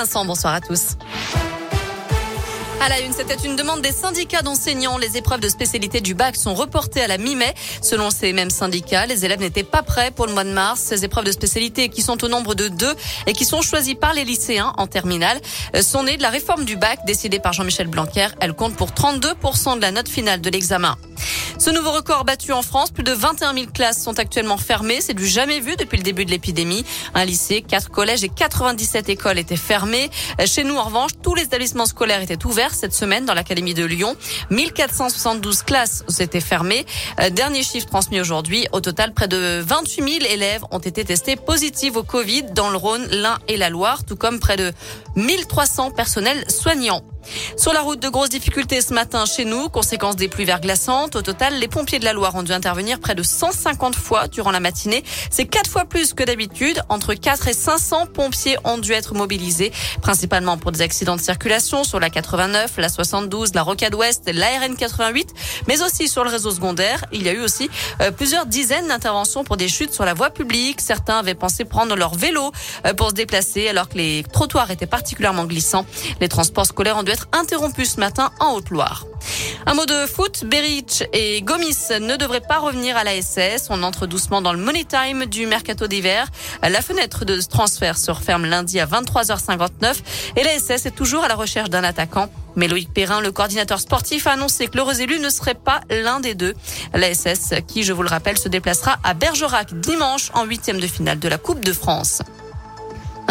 Vincent, 0.00 0.24
bonsoir 0.24 0.54
à 0.54 0.60
tous. 0.60 0.90
À 2.80 2.88
la 2.88 3.00
une, 3.00 3.12
c'était 3.12 3.34
une 3.34 3.56
demande 3.56 3.82
des 3.82 3.90
syndicats 3.90 4.42
d'enseignants. 4.42 4.96
Les 4.96 5.16
épreuves 5.16 5.40
de 5.40 5.48
spécialité 5.48 6.00
du 6.00 6.14
bac 6.14 6.36
sont 6.36 6.54
reportées 6.54 7.00
à 7.00 7.08
la 7.08 7.18
mi-mai. 7.18 7.52
Selon 7.82 8.10
ces 8.10 8.32
mêmes 8.32 8.50
syndicats, 8.50 9.06
les 9.06 9.24
élèves 9.24 9.40
n'étaient 9.40 9.64
pas 9.64 9.82
prêts 9.82 10.12
pour 10.12 10.28
le 10.28 10.34
mois 10.34 10.44
de 10.44 10.52
mars. 10.52 10.78
Ces 10.82 11.04
épreuves 11.04 11.24
de 11.24 11.32
spécialité 11.32 11.88
qui 11.88 12.02
sont 12.02 12.22
au 12.22 12.28
nombre 12.28 12.54
de 12.54 12.68
deux 12.68 12.94
et 13.26 13.32
qui 13.32 13.44
sont 13.44 13.60
choisies 13.60 13.96
par 13.96 14.14
les 14.14 14.22
lycéens 14.22 14.72
en 14.76 14.86
terminale 14.86 15.40
sont 15.82 16.04
nées 16.04 16.16
de 16.16 16.22
la 16.22 16.30
réforme 16.30 16.64
du 16.64 16.76
bac 16.76 17.00
décidée 17.04 17.40
par 17.40 17.52
Jean-Michel 17.52 17.88
Blanquer. 17.88 18.28
Elles 18.38 18.54
comptent 18.54 18.76
pour 18.76 18.90
32% 18.90 19.78
de 19.78 19.80
la 19.80 19.90
note 19.90 20.08
finale 20.08 20.40
de 20.40 20.48
l'examen. 20.48 20.96
Ce 21.58 21.70
nouveau 21.70 21.90
record 21.90 22.24
battu 22.24 22.52
en 22.52 22.62
France, 22.62 22.92
plus 22.92 23.02
de 23.02 23.10
21 23.10 23.52
000 23.52 23.66
classes 23.74 24.00
sont 24.00 24.20
actuellement 24.20 24.58
fermées. 24.58 25.00
C'est 25.00 25.12
du 25.12 25.26
jamais 25.26 25.58
vu 25.58 25.74
depuis 25.74 25.96
le 25.96 26.04
début 26.04 26.24
de 26.24 26.30
l'épidémie. 26.30 26.84
Un 27.14 27.24
lycée, 27.24 27.62
quatre 27.62 27.90
collèges 27.90 28.22
et 28.22 28.28
97 28.28 29.08
écoles 29.08 29.40
étaient 29.40 29.56
fermées. 29.56 30.08
Chez 30.46 30.62
nous, 30.62 30.76
en 30.76 30.84
revanche, 30.84 31.10
tous 31.20 31.34
les 31.34 31.42
établissements 31.42 31.86
scolaires 31.86 32.22
étaient 32.22 32.46
ouverts 32.46 32.74
cette 32.74 32.94
semaine 32.94 33.24
dans 33.24 33.34
l'Académie 33.34 33.74
de 33.74 33.84
Lyon. 33.84 34.14
1472 34.50 35.62
classes 35.64 36.04
étaient 36.20 36.40
fermées. 36.40 36.86
Euh, 37.18 37.28
dernier 37.30 37.64
chiffre 37.64 37.86
transmis 37.86 38.20
aujourd'hui. 38.20 38.68
Au 38.70 38.80
total, 38.80 39.12
près 39.12 39.26
de 39.26 39.60
28 39.60 40.20
000 40.20 40.32
élèves 40.32 40.62
ont 40.70 40.78
été 40.78 41.04
testés 41.04 41.34
positifs 41.34 41.96
au 41.96 42.04
Covid 42.04 42.44
dans 42.54 42.70
le 42.70 42.76
Rhône, 42.76 43.04
l'Ain 43.10 43.38
et 43.48 43.56
la 43.56 43.68
Loire, 43.68 44.04
tout 44.04 44.16
comme 44.16 44.38
près 44.38 44.56
de 44.56 44.72
1300 45.16 45.90
personnels 45.90 46.48
soignants. 46.48 47.02
Sur 47.56 47.72
la 47.72 47.80
route, 47.80 48.00
de 48.00 48.08
grosses 48.08 48.28
difficultés 48.30 48.80
ce 48.80 48.94
matin 48.94 49.24
chez 49.26 49.44
nous, 49.44 49.68
conséquence 49.68 50.16
des 50.16 50.28
pluies 50.28 50.44
verglaçantes. 50.44 51.16
Au 51.16 51.22
total, 51.22 51.47
les 51.54 51.68
pompiers 51.68 51.98
de 51.98 52.04
la 52.04 52.12
Loire 52.12 52.34
ont 52.34 52.42
dû 52.42 52.52
intervenir 52.52 53.00
près 53.00 53.14
de 53.14 53.22
150 53.22 53.96
fois 53.96 54.28
durant 54.28 54.50
la 54.50 54.60
matinée. 54.60 55.04
C'est 55.30 55.46
quatre 55.46 55.70
fois 55.70 55.84
plus 55.84 56.14
que 56.14 56.22
d'habitude. 56.22 56.82
Entre 56.88 57.14
4 57.14 57.48
et 57.48 57.52
500 57.52 58.06
pompiers 58.06 58.56
ont 58.64 58.78
dû 58.78 58.92
être 58.92 59.14
mobilisés, 59.14 59.72
principalement 60.02 60.58
pour 60.58 60.72
des 60.72 60.82
accidents 60.82 61.16
de 61.16 61.20
circulation 61.20 61.84
sur 61.84 62.00
la 62.00 62.10
89, 62.10 62.72
la 62.78 62.88
72, 62.88 63.54
la 63.54 63.62
Rocade 63.62 63.94
Ouest, 63.94 64.30
la 64.32 64.46
RN 64.58 64.76
88, 64.76 65.34
mais 65.66 65.82
aussi 65.82 66.08
sur 66.08 66.24
le 66.24 66.30
réseau 66.30 66.50
secondaire. 66.50 67.04
Il 67.12 67.22
y 67.22 67.28
a 67.28 67.32
eu 67.32 67.40
aussi 67.40 67.70
euh, 68.00 68.10
plusieurs 68.10 68.46
dizaines 68.46 68.88
d'interventions 68.88 69.44
pour 69.44 69.56
des 69.56 69.68
chutes 69.68 69.92
sur 69.92 70.04
la 70.04 70.14
voie 70.14 70.30
publique. 70.30 70.80
Certains 70.80 71.18
avaient 71.18 71.34
pensé 71.34 71.64
prendre 71.64 71.94
leur 71.96 72.14
vélo 72.14 72.52
euh, 72.86 72.94
pour 72.94 73.10
se 73.10 73.14
déplacer 73.14 73.68
alors 73.68 73.88
que 73.88 73.96
les 73.96 74.24
trottoirs 74.32 74.70
étaient 74.70 74.86
particulièrement 74.86 75.44
glissants. 75.44 75.86
Les 76.20 76.28
transports 76.28 76.66
scolaires 76.66 76.98
ont 76.98 77.02
dû 77.02 77.12
être 77.12 77.28
interrompus 77.32 77.92
ce 77.92 78.00
matin 78.00 78.30
en 78.40 78.54
Haute-Loire. 78.54 79.04
Un 79.68 79.74
mot 79.74 79.84
de 79.84 80.06
foot, 80.06 80.44
Beric 80.46 81.04
et 81.12 81.42
Gomis 81.42 81.76
ne 82.00 82.16
devraient 82.16 82.40
pas 82.40 82.58
revenir 82.58 82.96
à 82.96 83.04
la 83.04 83.20
SS. 83.20 83.66
On 83.68 83.82
entre 83.82 84.06
doucement 84.06 84.40
dans 84.40 84.54
le 84.54 84.58
money 84.58 84.84
time 84.84 85.26
du 85.26 85.44
mercato 85.44 85.86
d'hiver. 85.86 86.26
La 86.62 86.80
fenêtre 86.80 87.26
de 87.26 87.38
transfert 87.42 87.98
se 87.98 88.10
referme 88.10 88.46
lundi 88.46 88.80
à 88.80 88.86
23h59 88.86 89.96
et 90.36 90.42
la 90.42 90.58
SS 90.58 90.86
est 90.86 90.96
toujours 90.96 91.22
à 91.22 91.28
la 91.28 91.34
recherche 91.34 91.68
d'un 91.68 91.84
attaquant. 91.84 92.30
Mais 92.56 92.66
Loïc 92.66 92.90
Perrin, 92.94 93.20
le 93.20 93.30
coordinateur 93.30 93.78
sportif, 93.78 94.26
a 94.26 94.32
annoncé 94.32 94.68
que 94.68 94.76
l'heureux 94.78 95.02
élu 95.02 95.18
ne 95.18 95.28
serait 95.28 95.52
pas 95.52 95.82
l'un 95.90 96.20
des 96.20 96.34
deux. 96.34 96.54
La 96.94 97.12
SS, 97.12 97.52
qui, 97.66 97.82
je 97.82 97.92
vous 97.92 98.02
le 98.02 98.08
rappelle, 98.08 98.38
se 98.38 98.48
déplacera 98.48 98.96
à 99.04 99.12
Bergerac 99.12 99.78
dimanche 99.78 100.30
en 100.32 100.46
huitième 100.46 100.80
de 100.80 100.86
finale 100.86 101.18
de 101.18 101.28
la 101.28 101.36
Coupe 101.36 101.62
de 101.62 101.74
France. 101.74 102.22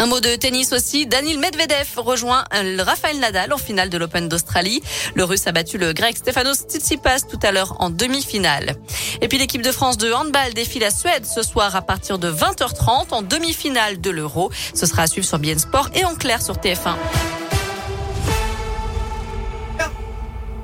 Un 0.00 0.06
mot 0.06 0.20
de 0.20 0.36
tennis 0.36 0.72
aussi. 0.72 1.06
Daniel 1.06 1.40
Medvedev 1.40 1.88
rejoint 1.96 2.44
Rafael 2.78 3.18
Nadal 3.18 3.52
en 3.52 3.58
finale 3.58 3.90
de 3.90 3.98
l'Open 3.98 4.28
d'Australie. 4.28 4.80
Le 5.16 5.24
Russe 5.24 5.48
a 5.48 5.52
battu 5.52 5.76
le 5.76 5.92
Grec 5.92 6.16
Stefanos 6.16 6.58
Tsitsipas 6.68 7.22
tout 7.28 7.38
à 7.42 7.50
l'heure 7.50 7.74
en 7.80 7.90
demi-finale. 7.90 8.76
Et 9.20 9.26
puis 9.26 9.38
l'équipe 9.38 9.62
de 9.62 9.72
France 9.72 9.98
de 9.98 10.12
handball 10.12 10.54
défile 10.54 10.84
à 10.84 10.92
Suède 10.92 11.26
ce 11.26 11.42
soir 11.42 11.74
à 11.74 11.82
partir 11.82 12.20
de 12.20 12.30
20h30 12.30 13.06
en 13.10 13.22
demi-finale 13.22 14.00
de 14.00 14.10
l'Euro. 14.10 14.52
Ce 14.72 14.86
sera 14.86 15.02
à 15.02 15.06
suivre 15.08 15.26
sur 15.26 15.40
Bien 15.40 15.58
Sport 15.58 15.90
et 15.94 16.04
en 16.04 16.14
clair 16.14 16.40
sur 16.42 16.54
TF1. 16.54 16.94